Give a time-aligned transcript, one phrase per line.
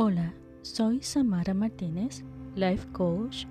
[0.00, 0.32] Hola,
[0.62, 2.22] soy Samara Martínez,
[2.54, 3.46] Life Coach.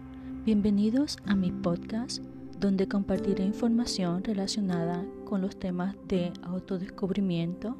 [0.46, 2.24] Bienvenidos a mi podcast
[2.58, 7.76] donde compartiré información relacionada con los temas de autodescubrimiento,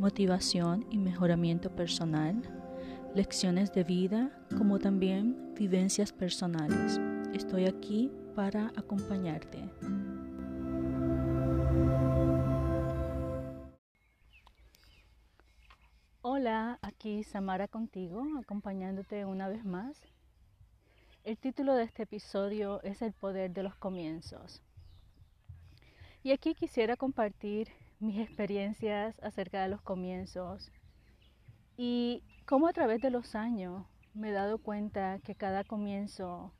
[0.00, 2.42] motivación y mejoramiento personal,
[3.14, 7.00] lecciones de vida, como también vivencias personales.
[7.32, 9.70] Estoy aquí para acompañarte.
[17.10, 20.00] Aquí Samara contigo, acompañándote una vez más.
[21.24, 24.62] El título de este episodio es El poder de los comienzos.
[26.22, 27.66] Y aquí quisiera compartir
[27.98, 30.70] mis experiencias acerca de los comienzos
[31.76, 36.52] y cómo a través de los años me he dado cuenta que cada comienzo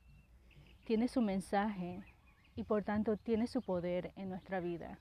[0.85, 2.03] tiene su mensaje
[2.57, 4.99] y por tanto tiene su poder en nuestra vida.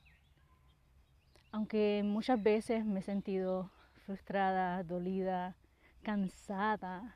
[1.51, 3.71] Aunque muchas veces me he sentido
[4.09, 5.55] frustrada, dolida,
[6.01, 7.15] cansada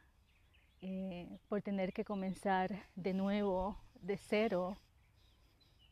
[0.80, 4.78] eh, por tener que comenzar de nuevo, de cero,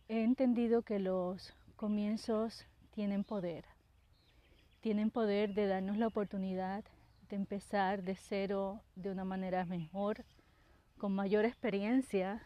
[0.08, 3.66] he entendido que los comienzos tienen poder.
[4.81, 6.84] Tienen poder de darnos la oportunidad
[7.30, 10.23] de empezar de cero de una manera mejor,
[11.00, 12.44] con mayor experiencia,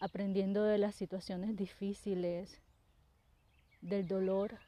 [0.00, 2.60] aprendiendo de las situaciones difíciles,
[3.82, 4.58] del dolor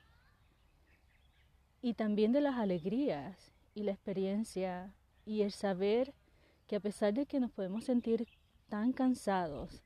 [1.84, 4.94] y también de las alegrías y la experiencia
[5.26, 6.14] y el saber
[6.66, 8.26] que a pesar de que nos podemos sentir
[8.70, 9.82] tan cansados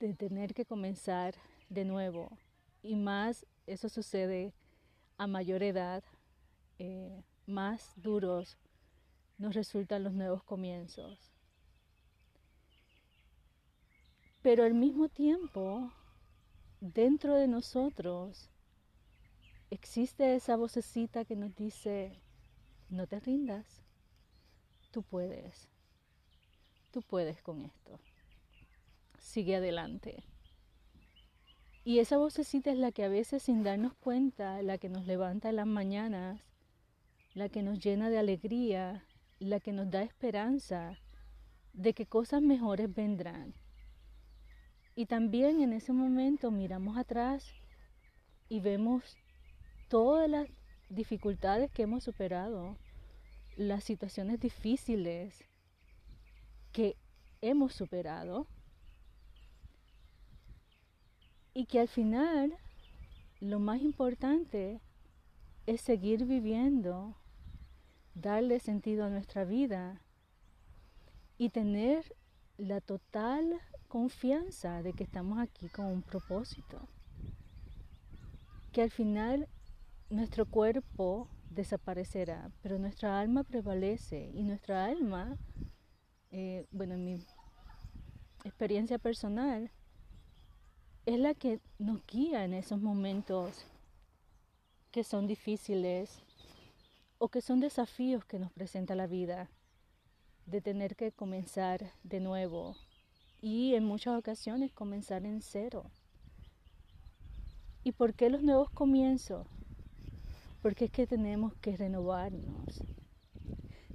[0.00, 1.36] de tener que comenzar
[1.68, 2.36] de nuevo,
[2.82, 4.54] y más eso sucede
[5.18, 6.02] a mayor edad,
[6.80, 8.58] eh, más duros
[9.38, 11.30] nos resultan los nuevos comienzos.
[14.42, 15.92] Pero al mismo tiempo,
[16.80, 18.51] dentro de nosotros
[19.72, 22.20] existe esa vocecita que nos dice,
[22.90, 23.82] no te rindas,
[24.90, 25.66] tú puedes,
[26.90, 27.98] tú puedes con esto,
[29.18, 30.24] sigue adelante.
[31.84, 35.48] Y esa vocecita es la que a veces sin darnos cuenta, la que nos levanta
[35.48, 36.42] en las mañanas,
[37.32, 39.06] la que nos llena de alegría,
[39.40, 40.98] la que nos da esperanza
[41.72, 43.54] de que cosas mejores vendrán.
[44.94, 47.54] Y también en ese momento miramos atrás
[48.50, 49.16] y vemos
[49.92, 50.48] todas las
[50.88, 52.78] dificultades que hemos superado,
[53.58, 55.44] las situaciones difíciles
[56.72, 56.96] que
[57.42, 58.46] hemos superado
[61.52, 62.56] y que al final
[63.40, 64.80] lo más importante
[65.66, 67.14] es seguir viviendo,
[68.14, 70.00] darle sentido a nuestra vida
[71.36, 72.16] y tener
[72.56, 76.88] la total confianza de que estamos aquí con un propósito.
[78.72, 79.50] Que al final
[80.12, 85.38] nuestro cuerpo desaparecerá, pero nuestra alma prevalece y nuestra alma,
[86.30, 87.26] eh, bueno, en mi
[88.44, 89.70] experiencia personal,
[91.06, 93.64] es la que nos guía en esos momentos
[94.90, 96.22] que son difíciles
[97.18, 99.48] o que son desafíos que nos presenta la vida,
[100.44, 102.76] de tener que comenzar de nuevo
[103.40, 105.90] y en muchas ocasiones comenzar en cero.
[107.82, 109.46] ¿Y por qué los nuevos comienzos?
[110.62, 112.84] Porque es que tenemos que renovarnos,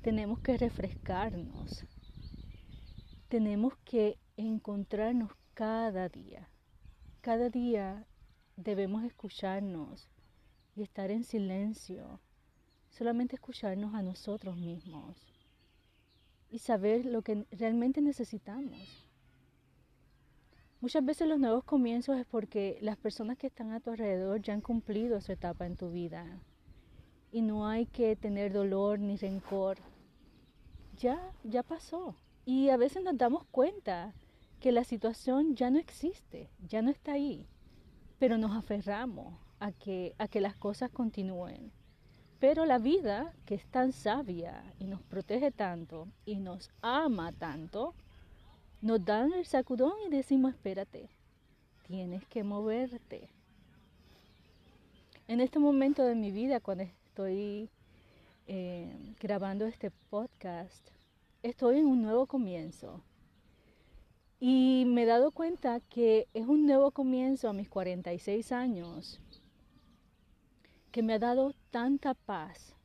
[0.01, 1.85] tenemos que refrescarnos,
[3.29, 6.50] tenemos que encontrarnos cada día.
[7.22, 8.06] Cada día
[8.57, 10.09] debemos escucharnos
[10.75, 12.19] y estar en silencio,
[12.89, 15.16] solamente escucharnos a nosotros mismos
[16.50, 19.07] y saber lo que realmente necesitamos.
[20.81, 24.53] Muchas veces los nuevos comienzos es porque las personas que están a tu alrededor ya
[24.53, 26.41] han cumplido su etapa en tu vida
[27.31, 29.77] y no hay que tener dolor ni rencor.
[30.97, 32.15] Ya, ya pasó.
[32.45, 34.13] Y a veces nos damos cuenta
[34.59, 37.45] que la situación ya no existe, ya no está ahí,
[38.19, 41.71] pero nos aferramos a que, a que las cosas continúen.
[42.39, 47.95] Pero la vida, que es tan sabia y nos protege tanto y nos ama tanto,
[48.81, 51.09] nos dan el sacudón y decimos, espérate,
[51.88, 53.30] tienes que moverte.
[55.27, 56.85] En este momento de mi vida, cuando
[57.18, 57.68] estoy
[58.46, 60.88] eh, grabando este podcast,
[61.42, 63.02] estoy en un nuevo comienzo.
[64.40, 69.19] Y me he dado cuenta que es un nuevo comienzo a mis 46 años
[70.92, 72.75] que me ha dado tanta paz.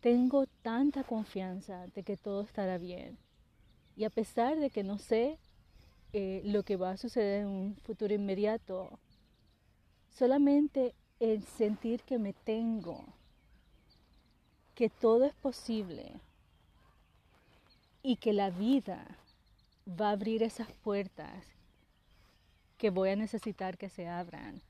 [0.00, 3.16] Tengo tanta confianza de que todo estará bien.
[3.94, 5.38] Y a pesar de que no sé
[6.12, 8.98] eh, lo que va a suceder en un futuro inmediato,
[10.10, 13.15] solamente el sentir que me tengo,
[14.76, 16.20] que todo es posible,
[18.06, 19.04] y que la vida
[19.88, 21.44] va a abrir esas puertas
[22.78, 24.62] que voy a necesitar que se abran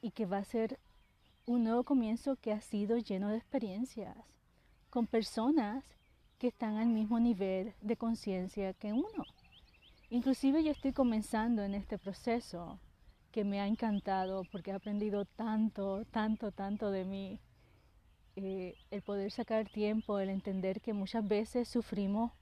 [0.00, 0.78] y que va a ser
[1.44, 4.16] un nuevo comienzo que ha sido lleno de experiencias
[4.90, 5.82] con personas
[6.38, 9.24] que están al mismo nivel de conciencia que uno.
[10.08, 12.78] Inclusive yo estoy comenzando en este proceso
[13.32, 17.40] que me ha encantado porque he aprendido tanto, tanto, tanto de mí.
[18.36, 22.32] Eh, el poder sacar tiempo, el entender que muchas veces sufrimos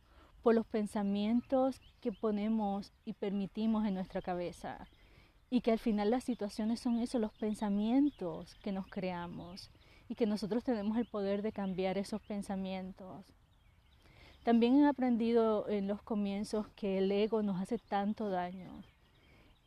[0.42, 4.88] por los pensamientos que ponemos y permitimos en nuestra cabeza.
[5.50, 9.70] Y que al final las situaciones son eso, los pensamientos que nos creamos.
[10.08, 13.24] Y que nosotros tenemos el poder de cambiar esos pensamientos.
[14.44, 18.82] También he aprendido en los comienzos que el ego nos hace tanto daño.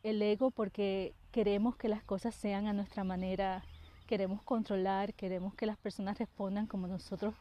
[0.02, 3.64] El ego porque queremos que las cosas sean a nuestra manera,
[4.06, 7.34] queremos controlar, queremos que las personas respondan como nosotros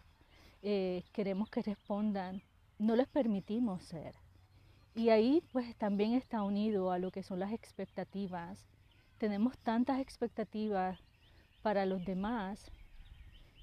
[0.62, 2.41] eh, queremos que respondan
[2.79, 4.15] no les permitimos ser.
[4.95, 8.67] Y ahí pues también está unido a lo que son las expectativas.
[9.17, 11.00] Tenemos tantas expectativas
[11.62, 12.71] para los demás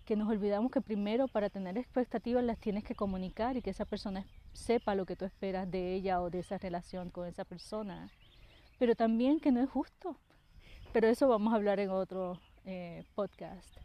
[0.05, 3.85] que nos olvidamos que primero para tener expectativas las tienes que comunicar y que esa
[3.85, 8.11] persona sepa lo que tú esperas de ella o de esa relación con esa persona.
[8.79, 10.17] Pero también que no es justo.
[10.93, 13.77] Pero eso vamos a hablar en otro eh, podcast.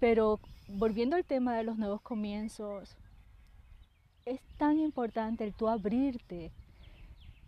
[0.00, 2.96] Pero volviendo al tema de los nuevos comienzos,
[4.24, 6.52] es tan importante el tú abrirte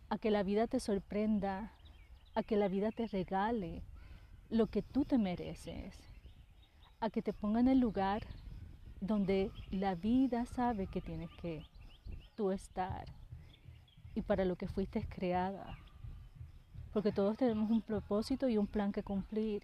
[0.09, 1.73] a que la vida te sorprenda,
[2.35, 3.83] a que la vida te regale
[4.49, 5.97] lo que tú te mereces,
[6.99, 8.27] a que te ponga en el lugar
[9.01, 11.65] donde la vida sabe que tienes que
[12.35, 13.07] tú estar
[14.15, 15.79] y para lo que fuiste creada.
[16.93, 19.63] Porque todos tenemos un propósito y un plan que cumplir.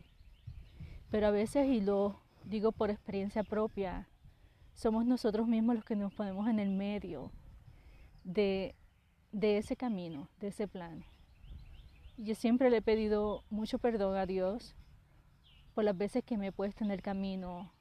[1.11, 4.09] Pero a veces, y lo digo por experiencia propia,
[4.75, 7.33] somos nosotros mismos los que nos ponemos en el medio
[8.25, 8.75] de,
[9.33, 11.05] ese camino, de ese plan.
[12.19, 14.75] Yo siempre le he pedido mucho perdón a Dios
[15.75, 17.73] por las veces que me he puesto en el camino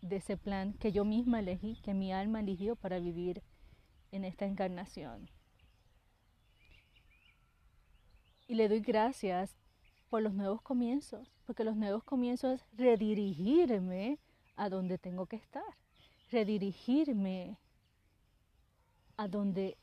[0.00, 3.42] de ese plan que yo misma elegí, que mi alma eligió para vivir
[4.10, 5.30] en esta encarnación.
[8.48, 9.56] Y le doy gracias
[10.12, 14.18] por los nuevos comienzos, porque los nuevos comienzos es redirigirme
[14.56, 15.64] a donde tengo que estar
[16.32, 17.58] redirigirme
[19.18, 19.76] a donde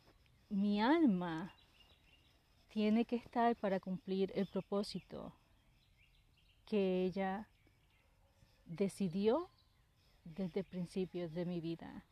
[0.50, 1.54] mi alma
[2.70, 5.32] tiene que estar para cumplir el propósito
[6.66, 7.48] que ella
[8.66, 9.48] decidió
[10.26, 12.04] desde el principio de mi vida.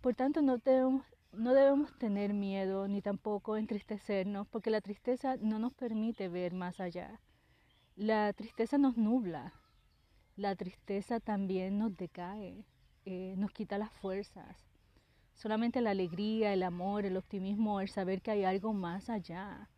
[0.00, 1.04] Por tanto, no debemos,
[1.36, 6.80] no debemos tener miedo ni tampoco entristecernos, porque la tristeza no nos permite ver más
[6.80, 7.20] allá.
[7.96, 9.52] La tristeza nos nubla,
[10.36, 12.64] la tristeza también nos decae,
[13.04, 14.56] eh, nos quita las fuerzas.
[15.34, 19.68] Solamente la alegría, el amor, el optimismo, el saber que hay algo más allá.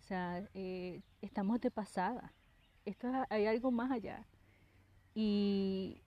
[0.00, 2.32] O sea, eh, estamos de pasada.
[2.84, 4.26] Esto hay algo más allá.
[5.14, 6.02] Y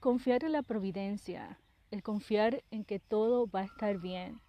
[0.00, 1.58] confiar en la providencia,
[1.94, 4.40] el confiar en que todo va a estar bien,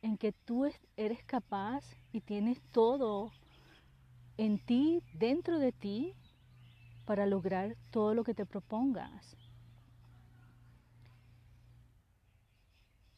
[0.00, 0.66] en que tú
[0.96, 3.30] eres capaz y tienes todo
[4.38, 6.14] en ti, dentro de ti,
[7.04, 9.36] para lograr todo lo que te propongas.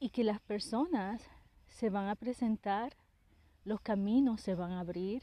[0.00, 1.23] Y que las personas
[1.68, 2.97] se van a presentar,
[3.64, 5.23] los caminos se van a abrir,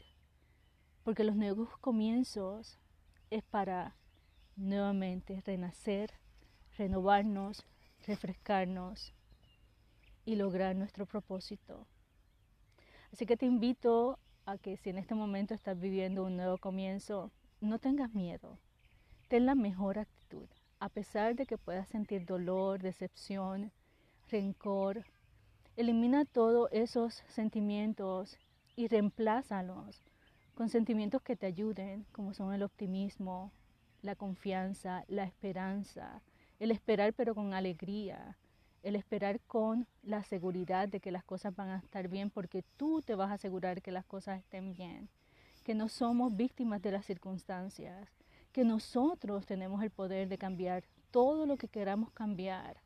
[1.04, 2.78] porque los nuevos comienzos
[3.28, 3.96] es para
[4.56, 6.14] nuevamente renacer,
[6.78, 7.66] renovarnos,
[8.06, 9.12] refrescarnos
[10.24, 11.86] y lograr nuestro propósito.
[13.12, 17.30] Así que te invito a que si en este momento estás viviendo un nuevo comienzo,
[17.60, 18.58] no tengas miedo,
[19.28, 20.48] ten la mejor actitud,
[20.78, 23.72] a pesar de que puedas sentir dolor, decepción,
[24.30, 25.04] rencor.
[25.76, 28.38] Elimina todos esos sentimientos
[28.76, 30.02] y reemplázalos
[30.54, 33.52] con sentimientos que te ayuden, como son el optimismo,
[34.02, 36.22] la confianza, la esperanza,
[36.58, 38.36] el esperar pero con alegría,
[38.82, 43.02] el esperar con la seguridad de que las cosas van a estar bien porque tú
[43.02, 45.08] te vas a asegurar que las cosas estén bien
[45.66, 48.08] que no somos víctimas de las circunstancias,
[48.52, 52.76] que nosotros tenemos el poder de cambiar todo lo que queramos cambiar.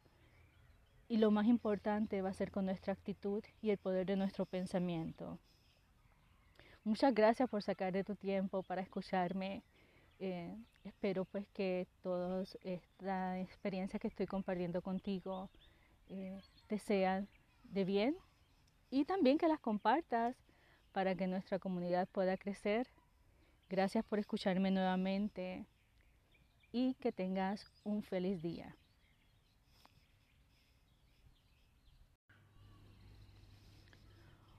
[1.06, 4.46] Y lo más importante va a ser con nuestra actitud y el poder de nuestro
[4.46, 5.38] pensamiento.
[6.82, 9.62] Muchas gracias por sacar de tu tiempo para escucharme.
[10.22, 15.48] Eh, espero pues que toda esta experiencia que estoy compartiendo contigo
[16.10, 17.24] eh, te sea
[17.64, 18.14] de bien
[18.90, 20.36] y también que las compartas
[20.92, 22.86] para que nuestra comunidad pueda crecer.
[23.70, 25.64] Gracias por escucharme nuevamente
[26.70, 28.76] y que tengas un feliz día.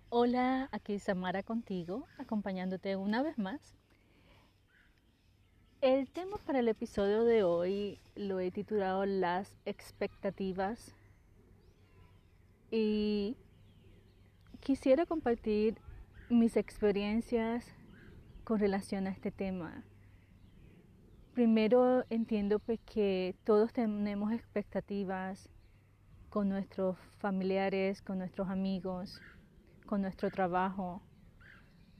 [0.10, 3.81] Hola, aquí Samara contigo, acompañándote una vez más
[5.82, 10.94] el tema para el episodio de hoy lo he titulado Las expectativas
[12.70, 13.36] y
[14.60, 15.80] quisiera compartir
[16.30, 17.66] mis experiencias
[18.44, 19.84] con relación a este tema.
[21.34, 25.50] Primero entiendo pues que todos tenemos expectativas
[26.30, 29.20] con nuestros familiares, con nuestros amigos,
[29.88, 31.02] con nuestro trabajo,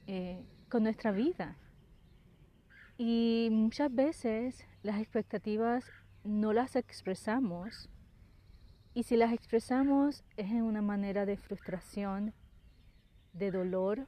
[0.06, 1.58] eh, con nuestra vida.
[3.04, 5.92] Y muchas veces las expectativas
[6.24, 7.90] no las expresamos
[8.94, 12.36] y si las expresamos es en una manera de frustración,
[13.34, 14.06] de dolor,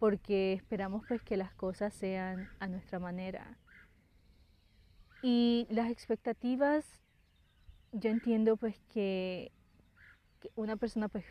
[0.00, 3.58] porque esperamos pues que las cosas sean a nuestra manera.
[5.22, 7.00] Y las expectativas,
[7.92, 9.52] yo entiendo pues que,
[10.40, 11.24] que una persona pues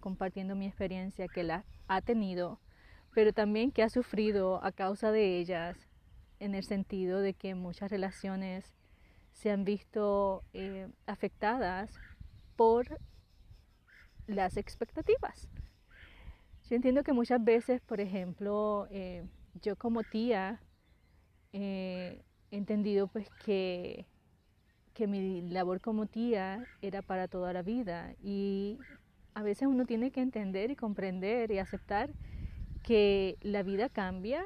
[0.00, 2.58] compartiendo mi experiencia que la ha tenido,
[3.14, 5.91] pero también que ha sufrido a causa de ellas,
[6.42, 8.74] en el sentido de que muchas relaciones
[9.32, 11.90] se han visto eh, afectadas
[12.56, 12.98] por
[14.26, 15.48] las expectativas.
[16.68, 19.24] Yo entiendo que muchas veces, por ejemplo, eh,
[19.62, 20.60] yo como tía
[21.52, 24.06] eh, he entendido pues que,
[24.94, 28.78] que mi labor como tía era para toda la vida y
[29.34, 32.10] a veces uno tiene que entender y comprender y aceptar
[32.82, 34.44] que la vida cambia,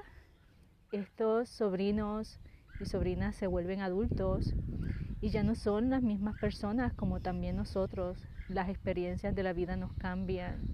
[0.93, 2.39] estos sobrinos
[2.79, 4.55] y sobrinas se vuelven adultos
[5.21, 9.77] y ya no son las mismas personas como también nosotros, las experiencias de la vida
[9.77, 10.69] nos cambian.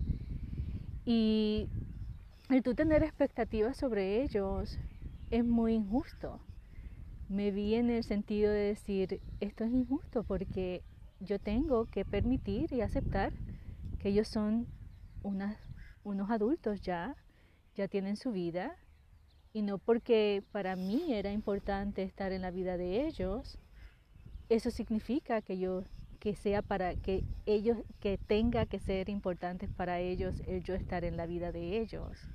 [1.04, 1.68] Y
[2.50, 4.78] el tú tener expectativas sobre ellos
[5.30, 6.40] es muy injusto.
[7.28, 10.82] Me vi en el sentido de decir, esto es injusto porque
[11.20, 13.32] yo tengo que permitir y aceptar
[13.98, 14.68] que ellos son
[15.22, 17.16] unos adultos ya,
[17.74, 18.76] ya tienen su vida,
[19.52, 23.58] y no porque para mí era importante estar en la vida de ellos,
[24.48, 25.84] eso significa que yo
[26.20, 31.04] que sea para que ellos que tenga que ser importante para ellos el yo estar
[31.04, 32.30] en la vida de ellos.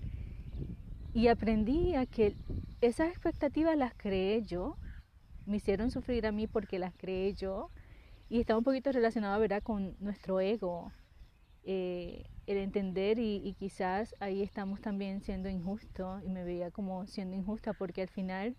[1.13, 2.35] Y aprendí a que
[2.81, 4.77] esas expectativas las creé yo,
[5.45, 7.71] me hicieron sufrir a mí porque las creé yo
[8.29, 10.91] y está un poquito relacionado, ¿verdad?, con nuestro ego,
[11.63, 17.35] eh, el entender y, quizás ahí estamos también siendo injustos y me veía como siendo
[17.35, 18.55] injusta porque al final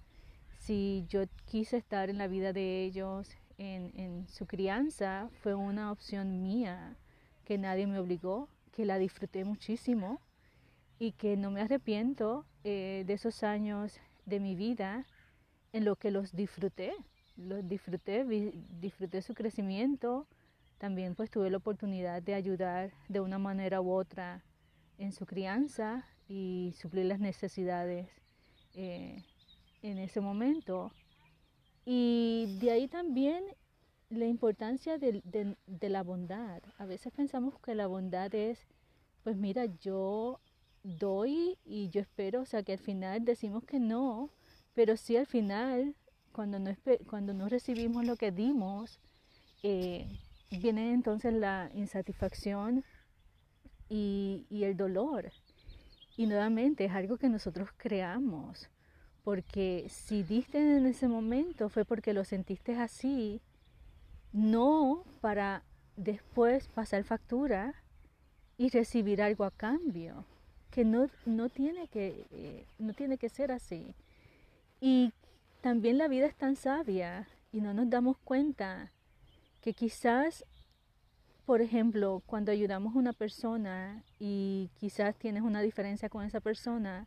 [0.59, 6.43] si yo quise estar en la vida de ellos, en, su crianza, fue una opción
[6.43, 6.97] mía
[7.45, 10.21] que nadie me obligó, que la disfruté muchísimo
[10.99, 15.07] y que no me arrepiento eh, de esos años de mi vida
[15.73, 16.93] en lo que los disfruté,
[17.37, 18.25] los disfruté,
[18.81, 20.27] disfruté su crecimiento,
[20.79, 24.43] también pues tuve la oportunidad de ayudar de una manera u otra
[24.97, 28.09] en su crianza y suplir las necesidades
[28.75, 29.25] eh,
[29.83, 30.93] en ese momento.
[31.85, 33.45] Y de ahí también
[34.11, 36.63] la importancia de, de, la bondad.
[36.79, 38.59] A veces pensamos que la bondad es,
[39.23, 40.41] pues mira, yo
[40.83, 44.31] doy y yo espero, o sea, que al final decimos que no,
[44.75, 45.95] pero sí al final,
[46.33, 46.75] cuando no,
[47.09, 49.01] cuando no recibimos lo que dimos,
[49.63, 50.07] eh,
[50.57, 52.85] viene entonces la insatisfacción
[53.89, 55.31] y, el dolor.
[56.17, 58.69] Y nuevamente es algo que nosotros creamos,
[59.23, 63.41] porque si diste en ese momento fue porque lo sentiste así,
[64.33, 65.63] no para
[65.97, 67.75] después pasar factura
[68.57, 70.25] y recibir algo a cambio,
[70.71, 73.95] que no, no, tiene, que, eh, no tiene que ser así.
[74.81, 75.13] Y
[75.61, 78.93] también la vida es tan sabia y no nos damos cuenta
[79.69, 80.47] que quizás,
[81.45, 87.07] por ejemplo, cuando ayudamos a una persona y quizás tienes una diferencia con esa persona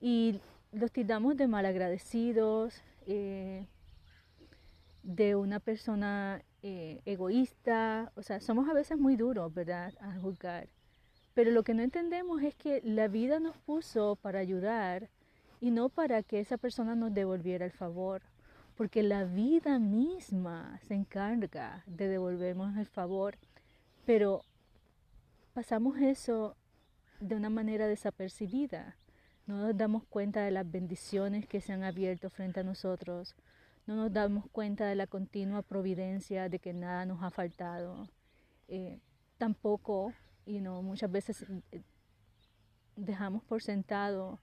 [0.00, 0.40] y
[0.72, 3.64] los tildamos de malagradecidos, eh,
[5.04, 10.66] de una persona eh, egoísta, o sea, somos a veces muy duros, ¿verdad?, a juzgar.
[11.32, 15.10] Pero lo que no entendemos es que la vida nos puso para ayudar
[15.60, 18.22] y no para que esa persona nos devolviera el favor
[18.78, 23.36] porque la vida misma se encarga de devolvernos el favor,
[24.06, 24.44] pero
[25.52, 26.56] pasamos eso
[27.18, 28.96] de una manera desapercibida.
[29.48, 33.34] No nos damos cuenta de las bendiciones que se han abierto frente a nosotros.
[33.88, 38.08] No nos damos cuenta de la continua providencia, de que nada nos ha faltado.
[38.68, 39.00] Eh,
[39.38, 40.12] tampoco,
[40.46, 41.82] y no muchas veces eh,
[42.94, 44.38] dejamos por sentado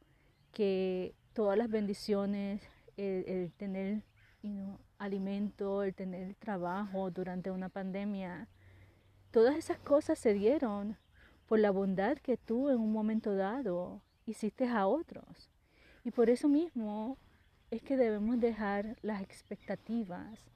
[0.52, 2.62] que todas las bendiciones,
[2.98, 4.04] el tener
[5.06, 8.48] alimento, el tener trabajo durante una pandemia.
[9.32, 10.98] Todas esas cosas se dieron
[11.48, 15.50] por la bondad que tú en un momento dado hiciste a otros.
[16.04, 17.18] Y por eso mismo
[17.72, 20.52] es que debemos dejar las expectativas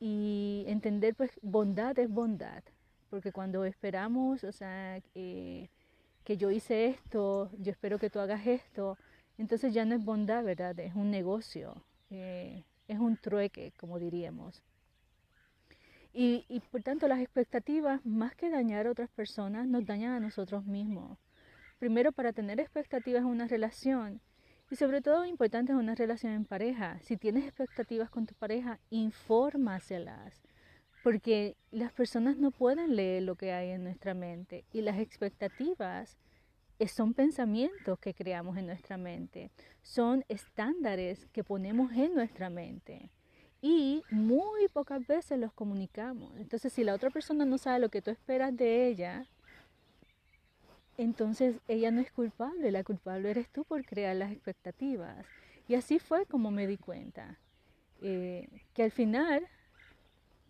[0.00, 2.62] y entender pues bondad es bondad,
[3.10, 8.96] porque cuando esperamos, o sea, que yo hice esto, yo espero que tú hagas esto,
[9.38, 10.78] entonces ya no es bondad, ¿verdad?
[10.80, 14.62] Es un negocio, eh, es un trueque, como diríamos.
[16.12, 20.64] Y, por tanto las expectativas, más que dañar a otras personas, nos dañan a nosotros
[20.64, 21.18] mismos.
[21.78, 24.20] Primero, para tener expectativas en una relación,
[24.70, 26.98] y sobre todo importante es una relación en pareja.
[27.00, 30.42] Si tienes expectativas con tu pareja, infórmaselas.
[31.02, 34.64] Porque las personas no pueden leer lo que hay en nuestra mente.
[34.72, 36.18] Y las expectativas
[36.86, 39.50] son pensamientos que creamos en nuestra mente.
[39.82, 43.10] Son estándares que ponemos en nuestra mente.
[43.60, 46.36] Y muy pocas veces los comunicamos.
[46.36, 49.26] Entonces, si la otra persona no sabe lo que tú esperas de ella,
[50.96, 55.26] entonces ella no es culpable, la culpable eres tú por crear las expectativas.
[55.66, 57.38] Y así fue como me di cuenta,
[58.00, 59.46] eh, que al final,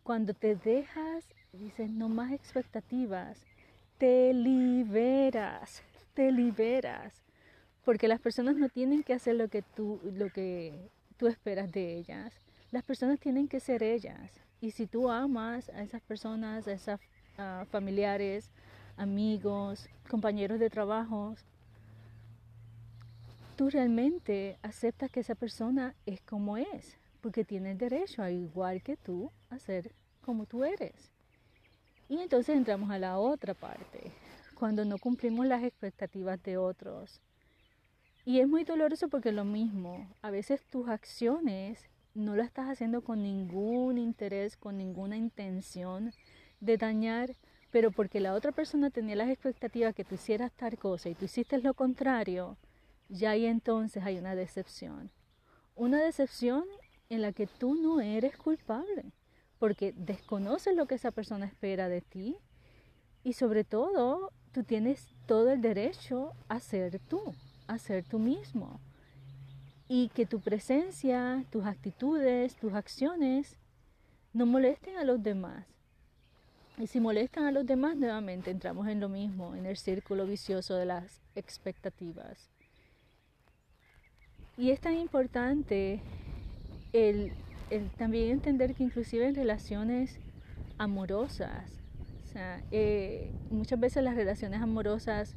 [0.03, 3.45] cuando te dejas, dices, no más expectativas,
[3.99, 5.83] te liberas,
[6.19, 7.23] te liberas,
[7.85, 11.95] porque las personas no tienen que hacer lo que tú, lo que tú esperas de
[11.97, 12.35] ellas,
[12.73, 14.33] las personas tienen que ser ellas.
[14.61, 16.99] Y si tú amas a esas personas, a esas
[17.39, 18.51] ah, familiares,
[18.97, 21.37] amigos, compañeros de trabajo,
[23.55, 28.83] tú realmente aceptas que esa persona es como es, porque tiene el derecho, a igual
[28.83, 31.13] que tú, a ser como tú eres.
[32.09, 34.11] Y entonces entramos a la otra parte,
[34.59, 37.21] cuando no cumplimos las expectativas de otros.
[38.25, 43.03] Y es muy doloroso porque lo mismo, a veces tus acciones no las estás haciendo
[43.03, 46.13] con ningún interés, con ninguna intención
[46.61, 47.37] de dañar
[47.71, 51.27] pero porque la otra persona tenía las expectativas que tú hicieras tal cosa y tú
[51.27, 52.57] hiciste lo contrario,
[53.09, 55.11] ya ahí entonces hay una decepción.
[55.75, 56.65] Una decepción
[57.09, 59.13] en la que tú no eres culpable,
[59.59, 62.37] porque desconoces lo que esa persona espera de ti
[63.25, 67.21] y sobre todo tú tienes todo el derecho a ser tú,
[67.67, 68.81] a ser tú mismo.
[69.89, 73.57] Y que tu presencia, tus actitudes, tus acciones
[74.33, 75.65] no molesten a los demás
[76.79, 80.77] y si molestan a los demás, nuevamente entramos en lo mismo, en el círculo vicioso
[80.77, 82.51] de las expectativas.
[84.57, 86.01] Y es tan importante
[86.93, 87.33] el,
[87.97, 90.21] también entender que inclusive en relaciones
[90.79, 91.73] amorosas,
[92.29, 95.35] o sea, eh, muchas veces las relaciones amorosas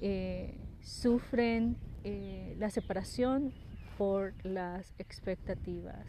[0.00, 3.52] eh, sufren eh, la separación
[3.98, 6.06] por las expectativas.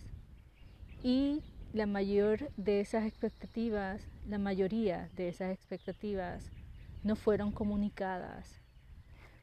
[1.02, 1.42] Y
[1.74, 6.52] la mayor de esas expectativas, la mayoría de esas expectativas
[7.02, 8.62] no fueron comunicadas.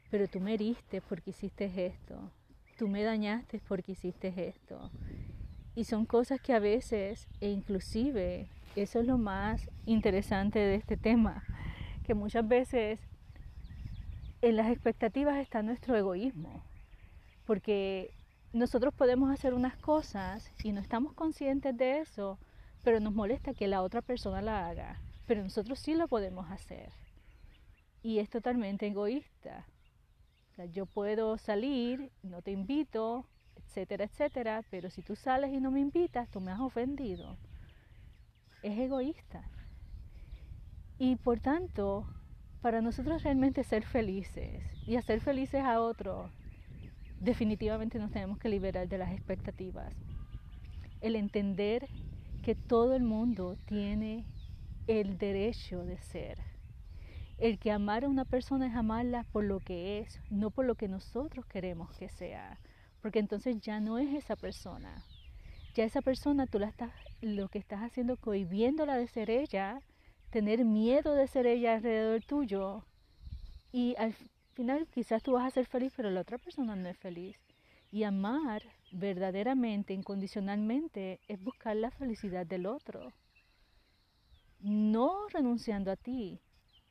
[0.08, 2.30] Pero tú me heriste porque hiciste esto,
[2.78, 4.92] tú me dañaste porque hiciste esto.
[5.74, 10.96] Y son cosas que a veces, e inclusive, eso es lo más interesante de este
[10.96, 11.42] tema,
[12.04, 13.00] que muchas veces
[14.42, 16.62] en las expectativas está nuestro egoísmo,
[17.46, 18.14] porque
[18.52, 22.38] nosotros podemos hacer unas cosas y no estamos conscientes de eso,
[22.82, 25.00] pero nos molesta que la otra persona la haga.
[25.26, 26.90] Pero nosotros sí lo podemos hacer.
[28.02, 29.66] Y es totalmente egoísta.
[30.72, 33.24] yo puedo salir, no te invito,
[33.56, 37.36] etcétera, etcétera, pero si tú sales y no me invitas, tú me has ofendido.
[38.62, 39.42] Es egoísta.
[40.98, 42.06] Y por tanto,
[42.60, 46.30] para nosotros realmente ser felices y hacer felices a otros
[47.20, 49.94] definitivamente nos tenemos que liberar de las expectativas.
[51.00, 51.88] El entender
[52.42, 54.24] que todo el mundo tiene
[54.86, 56.38] el derecho de ser.
[57.38, 60.74] El que amar a una persona es amarla por lo que es, no por lo
[60.74, 62.58] que nosotros queremos que sea.
[63.00, 65.06] Porque entonces ya no es esa persona.
[65.74, 69.80] Ya esa persona tú la estás, lo que estás haciendo cohibiéndola de ser ella,
[70.30, 72.84] tener miedo de ser ella alrededor tuyo.
[73.72, 74.14] Y al
[74.54, 77.36] final quizás tú vas a ser feliz, pero la otra persona no es feliz.
[77.92, 83.12] Y amar verdaderamente, incondicionalmente, es buscar la felicidad del otro.
[84.60, 86.40] No renunciando a ti,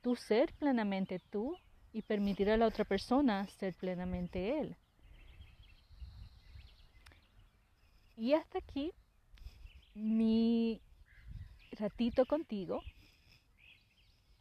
[0.02, 1.56] tú ser plenamente tú
[1.92, 4.78] y permitir a la otra persona ser plenamente él.
[8.20, 8.92] Y hasta aquí
[9.96, 10.82] mi
[11.72, 12.82] ratito contigo.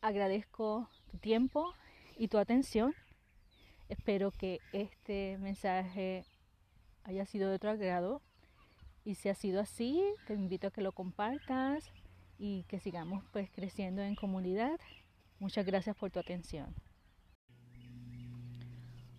[0.01, 1.73] Agradezco tu tiempo
[2.17, 2.93] y tu atención.
[3.89, 6.25] Espero que este mensaje
[7.05, 8.21] haya sido de tu agrado
[9.05, 11.89] y si ha sido así, te invito a que lo compartas
[12.37, 14.81] y que sigamos pues creciendo en comunidad
[15.39, 16.75] Muchas gracias por tu atención.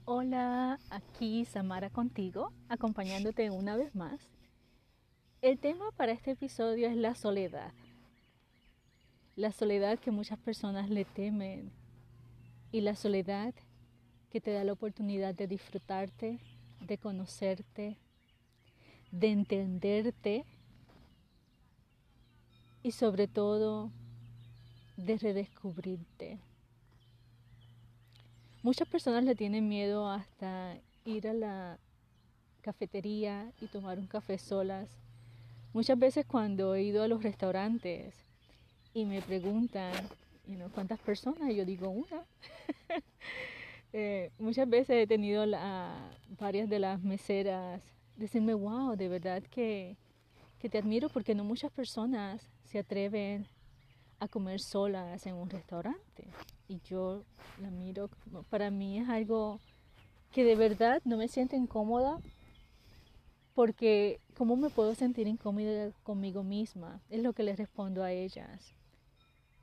[0.04, 4.39] Hola, aquí Samara contigo, acompañándote una vez más.
[5.42, 7.72] El tema para este episodio es la soledad.
[9.38, 11.72] La soledad que muchas personas le temen
[12.74, 13.54] y la soledad
[14.32, 16.40] que te da la oportunidad de disfrutarte,
[16.82, 17.98] de conocerte,
[19.12, 20.44] de entenderte
[22.84, 23.92] y sobre todo
[24.98, 26.38] de redescubrirte.
[28.62, 30.76] Muchas personas le tienen miedo hasta
[31.06, 31.80] ir a la
[32.60, 35.09] cafetería y tomar un café solas.
[35.74, 38.16] Muchas veces cuando he ido a los restaurantes
[38.94, 39.94] y me preguntan
[40.74, 42.24] cuántas personas, yo digo una.
[43.92, 47.82] Eh, muchas veces he tenido la, varias de las meseras
[48.18, 49.98] decirme, wow, de verdad que,
[50.60, 53.48] que te admiro porque no muchas personas se atreven
[54.20, 56.28] a comer solas en un restaurante.
[56.68, 57.24] Y yo
[57.60, 58.12] la miro,
[58.52, 59.60] para mí es algo
[60.32, 62.20] que de verdad no me siento incómoda
[63.60, 67.02] porque ¿cómo me puedo sentir incómoda conmigo misma?
[67.10, 68.74] Es lo que les respondo a ellas.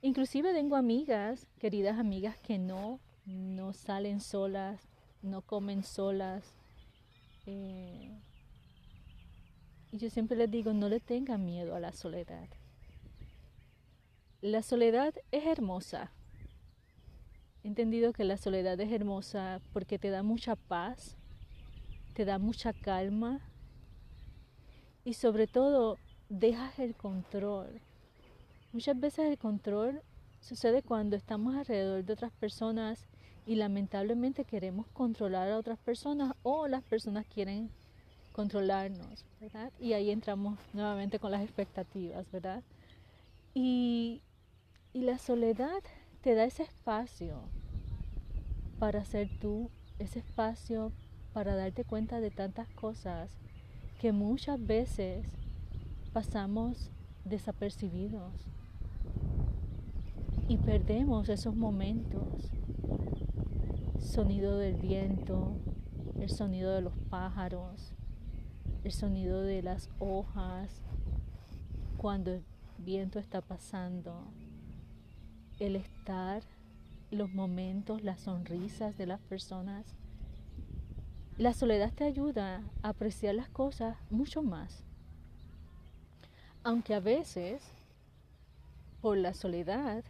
[0.03, 4.87] Inclusive tengo amigas, queridas amigas, que no, no salen solas,
[5.23, 6.43] no comen solas.
[7.47, 8.11] Eh,
[9.91, 12.47] y yo siempre les digo, no le tengan miedo a la soledad.
[14.41, 16.11] La soledad es hermosa.
[17.63, 21.17] He entendido que la soledad es hermosa porque te da mucha paz,
[22.13, 23.41] te da mucha calma
[25.07, 27.79] y sobre todo dejas el control.
[28.73, 30.01] Muchas veces el control
[30.41, 33.07] sucede cuando estamos alrededor de otras personas
[33.45, 37.69] y lamentablemente queremos controlar a otras personas o las personas quieren
[38.33, 39.23] controlarnos.
[39.79, 42.61] Y ahí entramos nuevamente con las expectativas, ¿verdad?
[43.53, 44.21] Y
[44.91, 45.83] y la soledad
[46.21, 47.39] te da ese espacio
[48.77, 50.91] para ser tú, ese espacio
[51.33, 53.29] para darte cuenta de tantas cosas
[53.97, 55.25] que muchas veces
[56.13, 56.91] pasamos
[57.25, 58.31] desapercibidos
[60.47, 62.51] y perdemos esos momentos.
[63.99, 65.57] Sonido del viento,
[66.19, 67.93] el sonido de los pájaros,
[68.83, 70.81] el sonido de las hojas,
[71.97, 72.43] cuando el
[72.77, 74.21] viento está pasando,
[75.59, 76.43] el estar,
[77.09, 79.95] los momentos, las sonrisas de las personas.
[81.37, 84.83] La soledad te ayuda a apreciar las cosas mucho más.
[86.63, 87.61] Aunque a veces,
[89.01, 90.03] por la soledad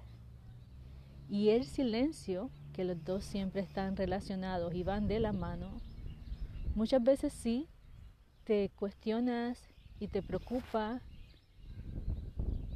[1.30, 5.82] y el silencio, que los dos siempre están relacionados y van de la mano,
[6.76, 7.68] muchas veces sí
[8.46, 9.62] te cuestionas
[10.00, 11.02] y te preocupa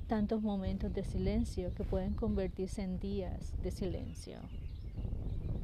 [0.07, 4.39] tantos momentos de silencio que pueden convertirse en días de silencio.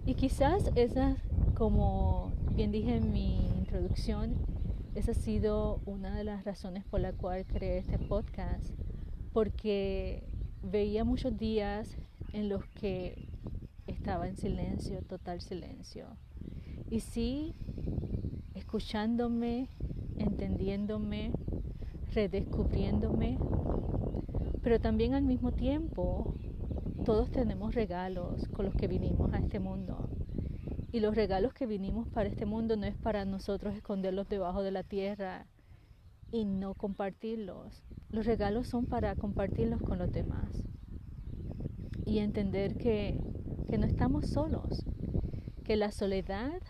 [0.05, 1.17] Y quizás esa,
[1.53, 4.33] como bien dije en mi introducción,
[4.95, 8.73] esa ha sido una de las razones por la cual creé este podcast,
[9.31, 10.23] porque
[10.63, 11.95] veía muchos días
[12.33, 13.27] en los que
[13.85, 16.07] estaba en silencio, total silencio.
[16.89, 17.53] Y sí,
[18.55, 19.67] escuchándome,
[20.17, 21.33] entendiéndome,
[22.15, 23.37] redescubriéndome,
[24.63, 26.33] pero también al mismo tiempo,
[27.05, 30.06] todos tenemos regalos con los que vinimos a este mundo.
[30.91, 34.71] Y los regalos que vinimos para este mundo no es para nosotros esconderlos debajo de
[34.71, 35.45] la tierra
[36.31, 37.83] y no compartirlos.
[38.09, 40.63] Los regalos son para compartirlos con los demás.
[42.05, 43.19] Y entender que,
[43.69, 44.85] que no estamos solos,
[45.65, 46.61] que la soledad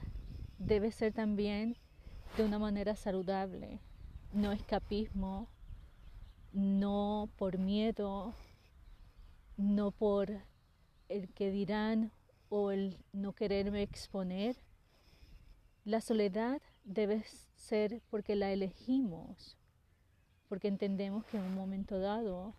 [0.57, 1.77] debe ser también
[2.37, 3.79] de una manera saludable,
[4.33, 5.47] no escapismo,
[6.53, 8.33] no por miedo,
[9.57, 10.31] no por
[11.09, 12.11] el que dirán
[12.49, 14.57] o el no quererme exponer.
[15.85, 17.23] La soledad debe
[17.55, 19.57] ser porque la elegimos,
[20.49, 22.53] porque entendemos que en un momento dado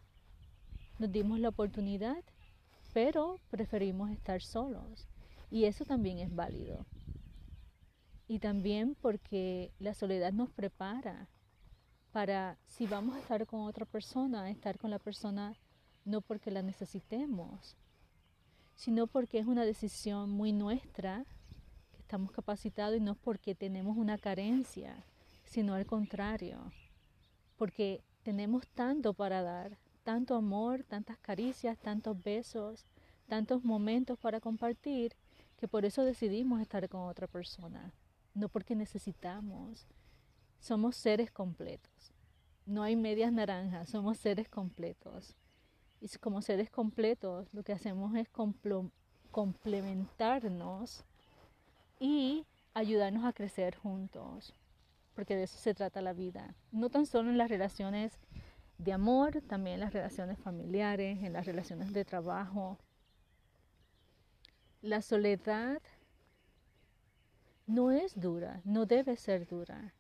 [0.98, 2.22] nos dimos la oportunidad,
[2.92, 5.06] pero preferimos estar solos.
[5.50, 6.84] Y eso también es válido.
[8.26, 11.28] Y también porque la soledad nos prepara
[12.12, 15.54] para si vamos a estar con otra persona, estar con la persona
[16.04, 17.76] no porque la necesitemos,
[18.78, 21.26] sino porque es una decisión muy nuestra,
[21.90, 25.04] que estamos capacitados y no porque tenemos una carencia,
[25.44, 26.72] sino al contrario,
[27.56, 32.86] porque tenemos tanto para dar, tanto amor, tantas caricias, tantos besos,
[33.26, 35.16] tantos momentos para compartir,
[35.56, 37.92] que por eso decidimos estar con otra persona,
[38.32, 39.88] no porque necesitamos,
[40.60, 42.12] somos seres completos.
[42.64, 45.34] No hay medias naranjas, somos seres completos.
[46.00, 48.28] Y como seres completos, lo que hacemos es
[49.30, 51.04] complementarnos
[51.98, 54.54] y ayudarnos a crecer juntos,
[55.14, 56.54] porque de eso se trata la vida.
[56.70, 58.18] No tan solo en las relaciones
[58.78, 62.78] de amor, también en las relaciones familiares, en las relaciones de trabajo.
[64.80, 65.82] La soledad
[67.66, 69.92] no es dura, no debe ser dura,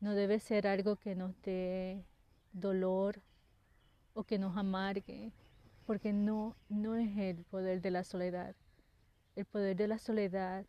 [0.00, 2.06] no debe ser algo que nos dé
[2.52, 3.20] dolor
[4.14, 5.32] o que nos amargue,
[5.86, 8.54] porque no, no es el poder de la soledad.
[9.36, 10.64] El poder de la soledad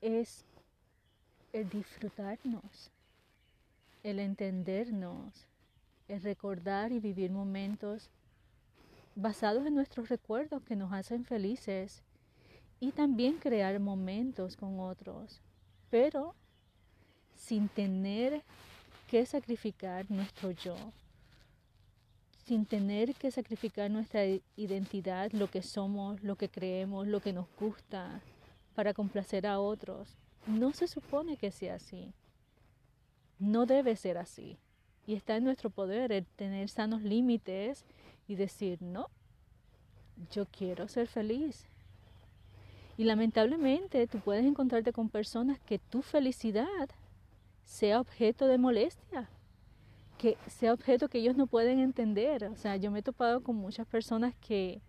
[0.00, 0.44] es
[1.52, 2.90] el disfrutarnos,
[4.02, 5.46] el entendernos,
[6.08, 8.10] el recordar y vivir momentos
[9.14, 12.02] basados en nuestros recuerdos que nos hacen felices
[12.80, 15.40] y también crear momentos con otros,
[15.90, 16.34] pero
[17.36, 18.42] sin tener
[19.08, 20.76] que sacrificar nuestro yo,
[22.44, 24.24] sin tener que sacrificar nuestra
[24.56, 28.20] identidad, lo que somos, lo que creemos, lo que nos gusta,
[28.74, 30.16] para complacer a otros.
[30.46, 32.12] No se supone que sea así.
[33.38, 34.58] No debe ser así.
[35.06, 37.84] Y está en nuestro poder el tener sanos límites
[38.28, 39.08] y decir, no,
[40.30, 41.66] yo quiero ser feliz.
[42.96, 46.88] Y lamentablemente tú puedes encontrarte con personas que tu felicidad
[47.64, 49.28] sea objeto de molestia,
[50.18, 52.44] que sea objeto que ellos no pueden entender.
[52.44, 54.80] O sea, yo me he topado con muchas personas que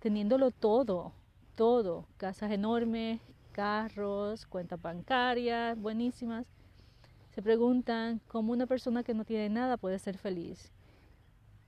[0.00, 1.12] teniéndolo todo,
[1.54, 3.20] todo, casas enormes,
[3.52, 6.46] carros, cuentas bancarias buenísimas.
[7.34, 10.72] Se preguntan cómo una persona que no tiene nada puede ser feliz.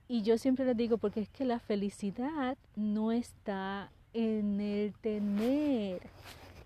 [0.07, 6.01] Y yo siempre les digo, porque es que la felicidad no está en el tener.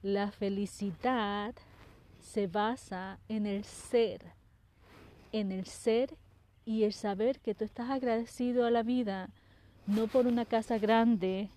[0.04, 1.56] La felicidad
[2.20, 4.22] se basa en el ser,
[5.32, 6.18] en el ser
[6.72, 9.30] y el saber que tú estás agradecido a la vida,
[9.88, 11.50] no por una casa grande,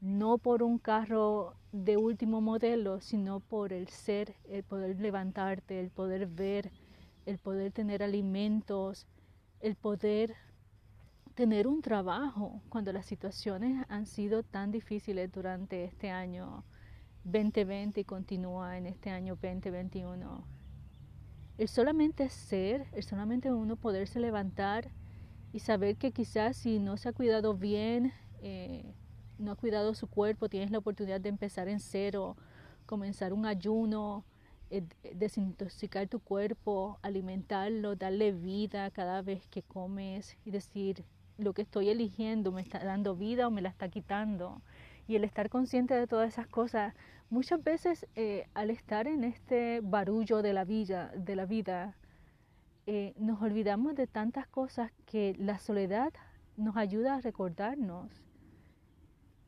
[0.00, 5.90] no por un carro de último modelo, sino por el ser, el poder levantarte, el
[5.90, 6.72] poder ver,
[7.26, 9.06] el poder tener alimentos,
[9.60, 10.34] el poder
[11.34, 16.64] tener un trabajo cuando las situaciones han sido tan difíciles durante este año
[17.24, 20.65] 2020 y continúa en este año 2021.
[21.58, 24.90] El solamente ser, el solamente uno poderse levantar
[25.52, 28.94] y saber que quizás si no se ha cuidado bien, eh,
[29.38, 32.36] no ha cuidado su cuerpo, tienes la oportunidad de empezar en cero,
[32.84, 34.24] comenzar un ayuno,
[34.70, 41.04] eh, desintoxicar tu cuerpo, alimentarlo, darle vida cada vez que comes y decir,
[41.38, 44.60] lo que estoy eligiendo me está dando vida o me la está quitando.
[45.08, 46.94] Y el estar consciente de todas esas cosas,
[47.30, 51.96] muchas veces eh, al estar en este barullo de la vida, de la vida
[52.86, 56.12] eh, nos olvidamos de tantas cosas que la soledad
[56.56, 58.10] nos ayuda a recordarnos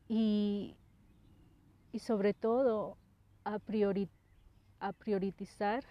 [0.08, 0.76] y,
[1.92, 2.98] y sobre todo
[3.44, 4.08] a, priori,
[4.80, 5.84] a priorizar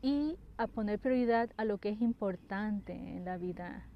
[0.00, 3.86] y a poner prioridad a lo que es importante en la vida.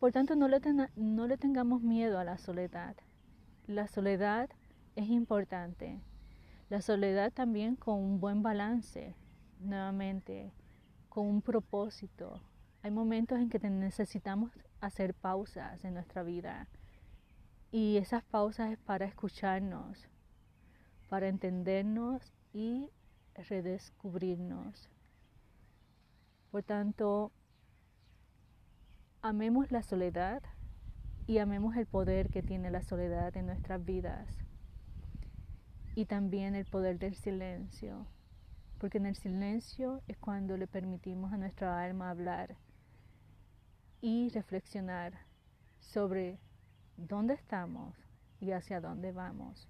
[0.00, 2.96] Por tanto, no le, tengamos miedo a la soledad.
[3.66, 4.48] La soledad
[4.96, 6.00] es importante.
[6.70, 9.14] La soledad también con un buen balance,
[9.58, 10.54] nuevamente,
[11.10, 12.40] con un propósito.
[12.82, 16.66] Hay momentos en que necesitamos hacer pausas en nuestra vida
[17.70, 20.08] y esas pausas es para escucharnos,
[21.10, 22.88] para entendernos y
[23.34, 24.88] redescubrirnos.
[26.50, 27.32] Por tanto,
[29.22, 30.42] amemos la soledad
[31.26, 34.28] y amemos el poder que tiene la soledad en nuestras vidas
[35.94, 38.06] y también el poder del silencio
[38.80, 42.56] porque en el silencio es cuando le permitimos a nuestra alma hablar
[44.00, 45.12] y reflexionar
[45.80, 46.38] sobre
[46.96, 47.94] dónde estamos
[48.40, 49.68] y hacia dónde vamos.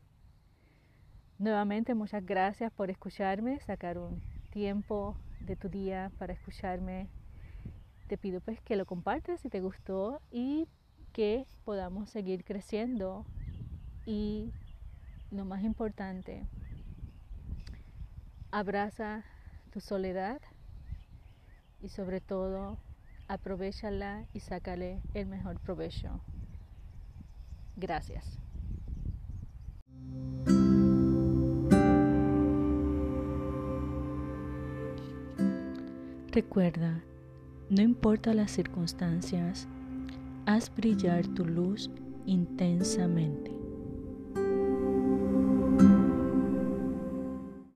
[1.38, 7.08] Nuevamente muchas gracias por escucharme, sacar un tiempo de tu día para escucharme.
[8.10, 10.66] Te pido pues que lo compartas si te gustó y
[11.12, 13.24] que podamos seguir creciendo
[14.04, 14.50] y
[15.30, 16.48] lo más importante,
[18.50, 19.22] Abraza
[19.72, 20.40] tu soledad
[21.80, 22.78] y sobre todo
[23.28, 26.20] aprovechala y sácale el mejor provecho.
[27.76, 28.40] Gracias.
[36.32, 37.04] Recuerda,
[37.70, 39.68] no importa las circunstancias,
[40.44, 41.88] haz brillar tu luz
[42.26, 43.59] intensamente.